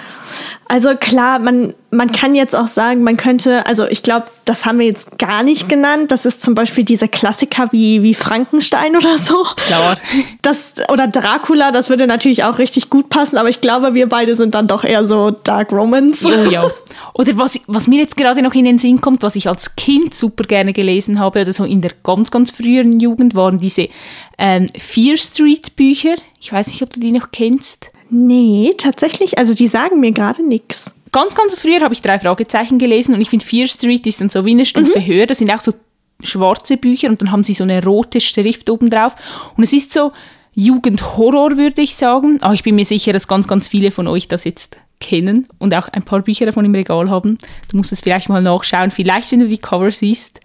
[0.73, 4.79] Also klar, man, man kann jetzt auch sagen, man könnte, also ich glaube, das haben
[4.79, 6.09] wir jetzt gar nicht genannt.
[6.09, 9.45] Das ist zum Beispiel diese Klassiker wie, wie Frankenstein oder so.
[9.67, 9.97] Klar.
[10.41, 14.35] Das, oder Dracula, das würde natürlich auch richtig gut passen, aber ich glaube, wir beide
[14.35, 16.25] sind dann doch eher so Dark Romance.
[16.25, 16.65] Oh ja.
[17.13, 20.15] Oder was, was mir jetzt gerade noch in den Sinn kommt, was ich als Kind
[20.15, 23.89] super gerne gelesen habe, oder so in der ganz, ganz früheren Jugend, waren diese
[24.39, 26.15] ähm, Fear Street Bücher.
[26.41, 27.91] Ich weiß nicht, ob du die noch kennst.
[28.09, 30.91] Nee, tatsächlich, also die sagen mir gerade nichts.
[31.11, 34.29] Ganz, ganz früher habe ich drei Fragezeichen gelesen und ich finde Fear Street ist dann
[34.29, 35.05] so wie eine Stufe mhm.
[35.05, 35.27] höher.
[35.27, 35.73] Das sind auch so
[36.23, 39.15] schwarze Bücher und dann haben sie so eine rote Schrift oben drauf.
[39.55, 40.11] Und es ist so
[40.53, 42.41] Jugendhorror, würde ich sagen.
[42.41, 45.73] Aber ich bin mir sicher, dass ganz, ganz viele von euch das jetzt kennen und
[45.73, 47.37] auch ein paar Bücher davon im Regal haben.
[47.69, 50.39] Du musst es vielleicht mal nachschauen, vielleicht wenn du die Cover siehst.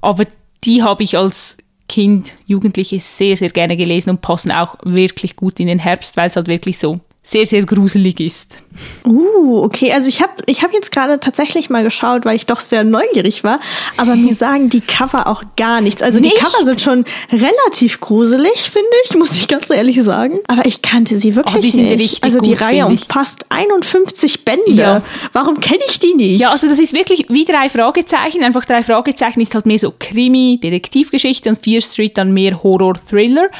[0.00, 0.26] Aber
[0.64, 1.58] die habe ich als
[1.90, 6.28] Kind, Jugendliche sehr, sehr gerne gelesen und passen auch wirklich gut in den Herbst, weil
[6.28, 7.00] es halt wirklich so
[7.30, 8.56] sehr, sehr gruselig ist.
[9.04, 9.92] Uh, okay.
[9.92, 13.44] Also ich habe ich hab jetzt gerade tatsächlich mal geschaut, weil ich doch sehr neugierig
[13.44, 13.60] war.
[13.96, 16.02] Aber mir sagen die Cover auch gar nichts.
[16.02, 16.34] Also Nicht?
[16.34, 20.40] die Cover sind schon relativ gruselig, finde ich, muss ich ganz ehrlich sagen.
[20.48, 22.24] Aber ich kannte sie wirklich oh, nicht.
[22.24, 24.72] Also die gut, Reihe umfasst 51 Bände.
[24.72, 25.02] Ja.
[25.32, 26.40] Warum kenne ich die nicht?
[26.40, 28.42] Ja, also das ist wirklich wie drei Fragezeichen.
[28.42, 33.50] Einfach drei Fragezeichen ist halt mehr so Krimi, Detektivgeschichte und Fear Street dann mehr Horror-Thriller.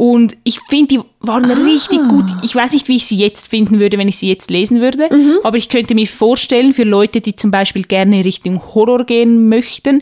[0.00, 1.62] Und ich finde, die waren ah.
[1.62, 2.24] richtig gut.
[2.42, 5.14] Ich weiß nicht, wie ich sie jetzt finden würde, wenn ich sie jetzt lesen würde.
[5.14, 5.40] Mhm.
[5.44, 10.00] Aber ich könnte mir vorstellen, für Leute, die zum Beispiel gerne Richtung Horror gehen möchten,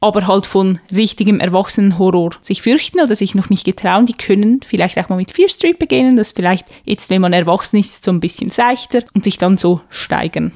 [0.00, 4.96] aber halt von richtigem Erwachsenenhorror sich fürchten oder sich noch nicht getrauen, die können vielleicht
[4.96, 8.20] auch mal mit Fear Street beginnen, das vielleicht jetzt, wenn man erwachsen ist, so ein
[8.20, 10.52] bisschen seichter und sich dann so steigern.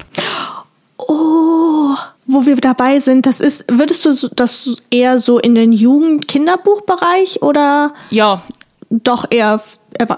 [0.97, 1.93] Oh,
[2.25, 7.93] wo wir dabei sind, das ist, würdest du das eher so in den Jugend-Kinderbuchbereich oder?
[8.11, 8.43] Ja,
[8.89, 9.59] doch eher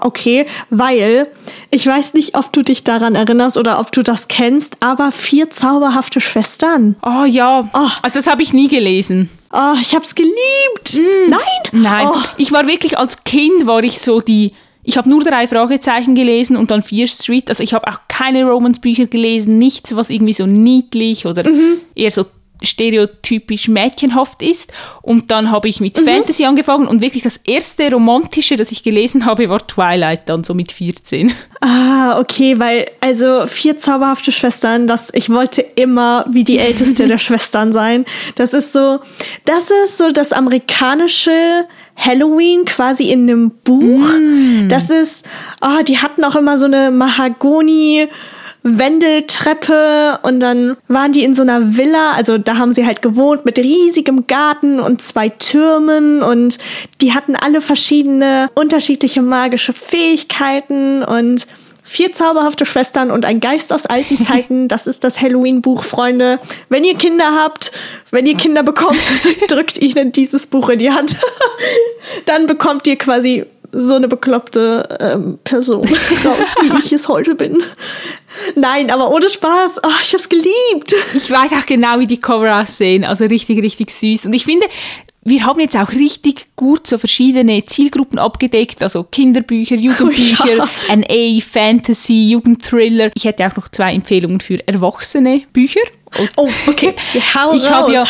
[0.02, 1.28] okay, weil
[1.72, 5.50] ich weiß nicht, ob du dich daran erinnerst oder ob du das kennst, aber vier
[5.50, 6.96] zauberhafte Schwestern.
[7.02, 7.90] Oh ja, oh.
[8.02, 9.30] also das habe ich nie gelesen.
[9.52, 10.94] Oh, ich hab's geliebt.
[10.94, 11.30] Mm.
[11.30, 11.40] Nein?
[11.72, 12.08] Nein.
[12.12, 12.20] Oh.
[12.38, 14.54] Ich war wirklich als Kind war ich so die
[14.84, 17.50] ich habe nur drei Fragezeichen gelesen und dann Fear Street.
[17.50, 21.78] Also ich habe auch keine Romance-Bücher gelesen, nichts, was irgendwie so niedlich oder mhm.
[21.94, 22.26] eher so
[22.62, 24.72] stereotypisch mädchenhaft ist.
[25.02, 26.06] Und dann habe ich mit mhm.
[26.06, 30.54] Fantasy angefangen und wirklich das erste romantische, das ich gelesen habe, war Twilight dann so
[30.54, 31.34] mit 14.
[31.62, 37.18] Ah, okay, weil also vier zauberhafte Schwestern, das ich wollte immer wie die älteste der
[37.20, 38.06] Schwestern sein.
[38.36, 39.00] Das ist so,
[39.46, 44.08] das ist so das amerikanische Halloween quasi in einem Buch.
[44.08, 44.70] Mm.
[44.70, 45.26] Das ist,
[45.62, 48.08] oh, die hatten auch immer so eine Mahagoni
[48.64, 53.46] Wendeltreppe und dann waren die in so einer Villa, also da haben sie halt gewohnt
[53.46, 56.58] mit riesigem Garten und zwei Türmen und
[57.02, 61.48] die hatten alle verschiedene unterschiedliche magische Fähigkeiten und
[61.90, 64.68] Vier zauberhafte Schwestern und ein Geist aus alten Zeiten.
[64.68, 66.40] Das ist das Halloween-Buch, Freunde.
[66.70, 67.72] Wenn ihr Kinder habt,
[68.12, 69.02] wenn ihr Kinder bekommt,
[69.48, 71.16] drückt ihnen dieses Buch in die Hand.
[72.28, 75.88] Dann bekommt ihr quasi so eine bekloppte ähm, Person
[76.26, 77.64] raus, wie ich es heute bin.
[78.56, 79.80] Nein, aber ohne Spaß.
[79.84, 80.96] Oh, ich hab's geliebt.
[81.14, 83.04] Ich weiß auch genau, wie die Cover aussehen.
[83.04, 84.28] Also richtig, richtig süß.
[84.28, 84.68] Und ich finde,
[85.24, 90.96] wir haben jetzt auch richtig gut so verschiedene Zielgruppen abgedeckt, also Kinderbücher, Jugendbücher, oh ja.
[90.96, 93.12] NA, Fantasy, Jugendthriller.
[93.16, 95.82] Ich hätte auch noch zwei Empfehlungen für erwachsene Bücher.
[96.36, 96.94] Oh, okay.
[97.36, 98.04] Hau ich habe ja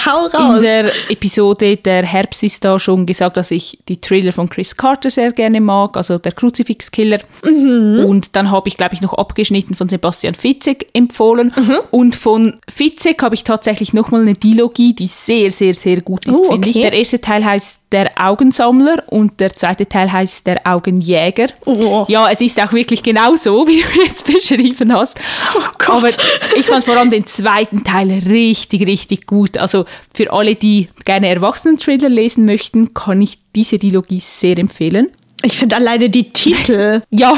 [0.55, 4.75] in der Episode Der Herbst ist da schon gesagt, dass ich die Thriller von Chris
[4.75, 7.19] Carter sehr gerne mag, also der Kruzifix-Killer.
[7.43, 8.05] Mhm.
[8.05, 11.53] Und dann habe ich, glaube ich, noch abgeschnitten von Sebastian Fitzek empfohlen.
[11.55, 11.77] Mhm.
[11.91, 16.35] Und von Fitzek habe ich tatsächlich nochmal eine Dilogie, die sehr, sehr, sehr gut ist,
[16.35, 16.79] oh, finde okay.
[16.79, 16.81] ich.
[16.81, 21.47] Der erste Teil heißt Der Augensammler und der zweite Teil heißt Der Augenjäger.
[21.65, 22.05] Oh.
[22.07, 25.19] Ja, es ist auch wirklich genau so, wie du jetzt beschrieben hast.
[25.55, 29.57] Oh Aber ich fand vor allem den zweiten Teil Teil richtig, richtig gut.
[29.57, 35.09] Also für alle, die gerne Erwachsenen-Thriller lesen möchten, kann ich diese Dilogie sehr empfehlen.
[35.41, 37.01] Ich finde alleine die Titel.
[37.09, 37.33] ja,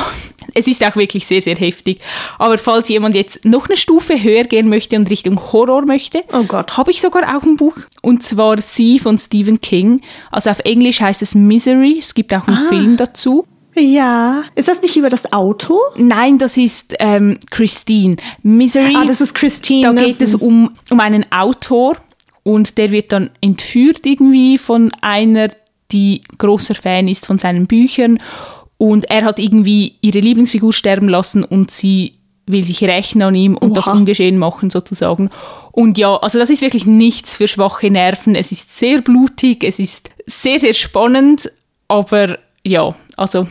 [0.53, 2.01] es ist auch wirklich sehr, sehr heftig.
[2.39, 6.43] Aber falls jemand jetzt noch eine Stufe höher gehen möchte und Richtung Horror möchte, oh
[6.43, 6.77] Gott.
[6.77, 7.75] habe ich sogar auch ein Buch.
[8.01, 10.01] Und zwar Sie von Stephen King.
[10.31, 11.97] Also auf Englisch heißt es Misery.
[11.99, 12.69] Es gibt auch einen ah.
[12.69, 13.45] Film dazu.
[13.75, 14.43] Ja.
[14.55, 15.79] Ist das nicht über das Auto?
[15.95, 18.17] Nein, das ist ähm, Christine.
[18.43, 18.95] Misery.
[18.95, 19.93] Ah, das ist Christine.
[19.93, 21.97] Da geht es um, um einen Autor
[22.43, 25.49] und der wird dann entführt irgendwie von einer,
[25.91, 28.19] die großer Fan ist von seinen Büchern.
[28.77, 32.15] Und er hat irgendwie ihre Lieblingsfigur sterben lassen und sie
[32.47, 33.75] will sich rächen an ihm und Oha.
[33.75, 35.29] das ungeschehen machen sozusagen.
[35.71, 38.35] Und ja, also das ist wirklich nichts für schwache Nerven.
[38.35, 41.49] Es ist sehr blutig, es ist sehr, sehr spannend,
[41.87, 43.47] aber ja, also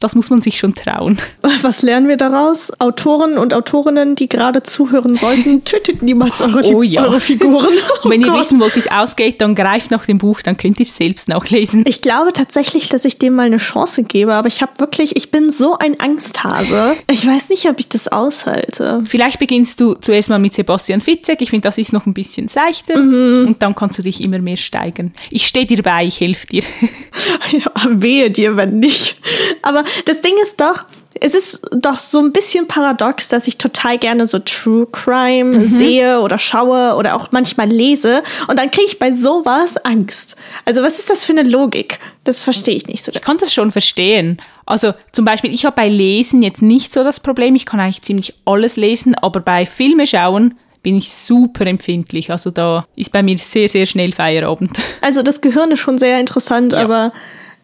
[0.00, 1.18] das muss man sich schon trauen.
[1.62, 2.72] Was lernen wir daraus?
[2.80, 7.04] Autoren und Autorinnen, die gerade zuhören sollten, tötet niemals eure, oh ja.
[7.04, 7.68] eure Figuren.
[8.02, 10.80] Oh Wenn ihr wissen wollt, wie es ausgeht, dann greift nach dem Buch, dann könnt
[10.80, 11.84] ihr es selbst nachlesen.
[11.86, 15.30] Ich glaube tatsächlich, dass ich dem mal eine Chance gebe, aber ich habe wirklich, ich
[15.30, 16.96] bin so ein Angsthase.
[17.10, 19.02] Ich weiß nicht, ob ich das aushalte.
[19.04, 21.42] Vielleicht beginnst du zuerst mal mit Sebastian Fitzek.
[21.42, 23.48] Ich finde, das ist noch ein bisschen seichter mhm.
[23.48, 25.12] und dann kannst du dich immer mehr steigern.
[25.30, 26.62] Ich stehe dir bei, ich helfe dir.
[27.52, 29.16] Ja, wehe dir, wenn nicht.
[29.62, 30.84] Aber das Ding ist doch,
[31.20, 35.78] es ist doch so ein bisschen paradox, dass ich total gerne so True Crime mhm.
[35.78, 40.36] sehe oder schaue oder auch manchmal lese und dann kriege ich bei sowas Angst.
[40.64, 41.98] Also was ist das für eine Logik?
[42.24, 43.12] Das verstehe ich nicht so.
[43.12, 44.40] Ich kann das schon verstehen.
[44.66, 48.02] Also zum Beispiel, ich habe bei Lesen jetzt nicht so das Problem, ich kann eigentlich
[48.02, 52.30] ziemlich alles lesen, aber bei Filme schauen bin ich super empfindlich.
[52.30, 54.78] Also da ist bei mir sehr, sehr schnell Feierabend.
[55.02, 56.80] Also das Gehirn ist schon sehr interessant, ja.
[56.80, 57.12] aber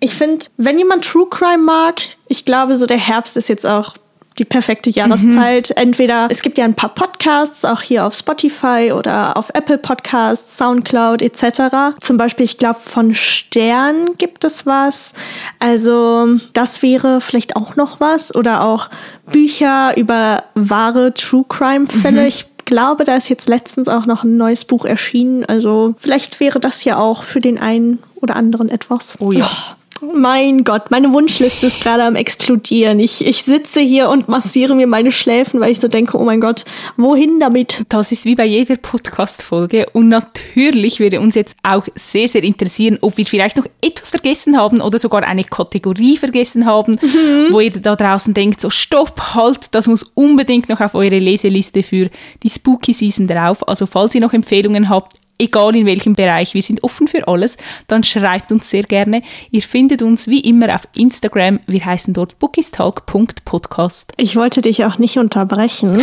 [0.01, 3.95] ich finde, wenn jemand True Crime mag, ich glaube, so der Herbst ist jetzt auch
[4.39, 5.71] die perfekte Jahreszeit.
[5.71, 5.83] Mhm.
[5.83, 10.59] Entweder es gibt ja ein paar Podcasts, auch hier auf Spotify oder auf Apple Podcasts,
[10.59, 11.97] Soundcloud etc.
[12.01, 15.15] Zum Beispiel, ich glaube, von Stern gibt es was.
[15.59, 18.35] Also das wäre vielleicht auch noch was.
[18.35, 18.91] Oder auch
[19.33, 22.23] Bücher über wahre True Crime-Fälle.
[22.23, 22.27] Mhm.
[22.27, 25.45] Ich glaube, da ist jetzt letztens auch noch ein neues Buch erschienen.
[25.47, 29.17] Also vielleicht wäre das ja auch für den einen oder anderen etwas.
[29.21, 29.49] Oh ja.
[29.49, 29.75] Oh.
[30.03, 33.01] Mein Gott, meine Wunschliste ist gerade am explodieren.
[33.01, 36.41] Ich, ich sitze hier und massiere mir meine Schläfen, weil ich so denke, oh mein
[36.41, 36.65] Gott,
[36.97, 37.85] wohin damit?
[37.89, 39.87] Das ist wie bei jeder Podcast-Folge.
[39.93, 44.59] Und natürlich würde uns jetzt auch sehr, sehr interessieren, ob wir vielleicht noch etwas vergessen
[44.59, 47.53] haben oder sogar eine Kategorie vergessen haben, mhm.
[47.53, 51.83] wo ihr da draußen denkt, so stopp, halt, das muss unbedingt noch auf eure Leseliste
[51.83, 52.11] für
[52.43, 53.67] die Spooky Season drauf.
[53.67, 57.57] Also falls ihr noch Empfehlungen habt, egal in welchem Bereich, wir sind offen für alles,
[57.89, 59.23] dann schreibt uns sehr gerne.
[59.51, 64.13] Ihr findet uns wie immer auf Instagram, wir heißen dort bookistalk.podcast.
[64.17, 66.01] Ich wollte dich auch nicht unterbrechen,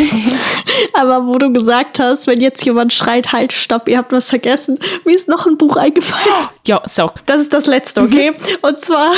[0.93, 4.77] aber wo du gesagt hast, wenn jetzt jemand schreit, halt, stopp, ihr habt was vergessen,
[5.05, 6.47] mir ist noch ein Buch eingefallen.
[6.65, 7.25] Ja, sag.
[7.25, 8.31] Das ist das letzte, okay?
[8.31, 8.35] Mhm.
[8.61, 9.13] Und zwar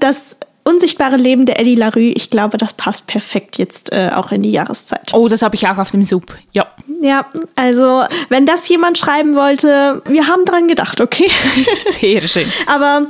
[0.00, 4.42] das Unsichtbare Leben der Eddie LaRue, ich glaube, das passt perfekt jetzt äh, auch in
[4.42, 5.12] die Jahreszeit.
[5.12, 6.68] Oh, das habe ich auch auf dem Sub, ja.
[7.02, 11.28] Ja, also wenn das jemand schreiben wollte, wir haben dran gedacht, okay?
[11.90, 12.46] Sehr schön.
[12.66, 13.06] Aber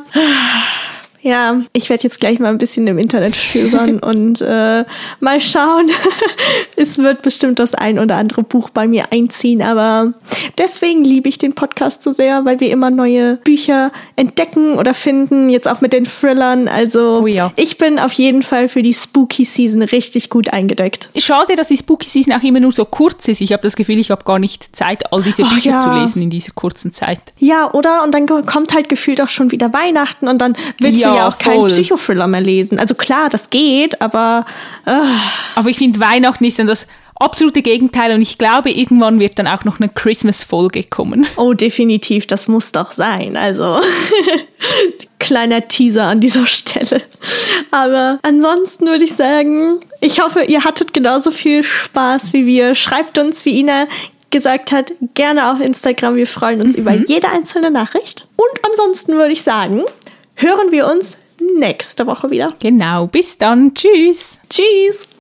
[1.23, 4.85] ja, ich werde jetzt gleich mal ein bisschen im Internet stöbern und äh,
[5.21, 5.91] mal schauen.
[6.77, 10.15] es wird bestimmt das ein oder andere Buch bei mir einziehen, aber
[10.59, 15.49] deswegen liebe ich den Podcast so sehr, weil wir immer neue Bücher entdecken oder finden,
[15.49, 16.67] jetzt auch mit den Thrillern.
[16.69, 17.53] Also Oh ja.
[17.57, 21.09] ich bin auf jeden Fall für die Spooky Season richtig gut eingedeckt.
[21.17, 23.41] Schade, dass die Spooky Season auch immer nur so kurz ist.
[23.41, 25.81] Ich habe das Gefühl, ich habe gar nicht Zeit, all diese Ach Bücher ja.
[25.83, 27.21] zu lesen in dieser kurzen Zeit.
[27.39, 28.03] Ja, oder?
[28.03, 31.29] Und dann kommt halt gefühlt auch schon wieder Weihnachten und dann willst Ja, du ja
[31.29, 31.71] auch keinen voll.
[31.71, 32.79] Psychothriller mehr lesen.
[32.79, 34.45] Also klar, das geht, aber
[34.87, 34.93] äh,
[35.55, 36.87] Aber ich finde, Weihnachten ist dann das
[37.23, 41.27] absolute Gegenteil und ich glaube, irgendwann wird dann auch noch eine Christmas-Folge kommen.
[41.37, 43.37] oh, definitiv, das muss doch sein.
[43.37, 43.81] Also
[45.19, 47.03] kleiner Teaser an dieser Stelle.
[47.71, 52.75] Aber ansonsten würde ich sagen, ich hoffe, ihr hattet genauso viel Spaß wie wir.
[52.75, 53.87] Schreibt uns, wie Ina
[54.31, 56.17] gesagt hat, gerne auf Instagram.
[56.17, 58.27] Wir freuen uns über jede einzelne Nachricht.
[58.37, 59.83] Und ansonsten würde ich sagen,
[60.43, 61.17] hören wir uns
[61.59, 62.49] nächste Woche wieder.
[62.59, 63.75] Genau, bis dann.
[63.75, 64.39] Tschüss.
[64.49, 65.12] Tschüss!